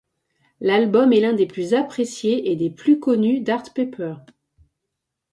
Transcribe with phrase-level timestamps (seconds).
[0.61, 4.15] L'album est l'un des plus appréciés et des plus connus d'Art Pepper.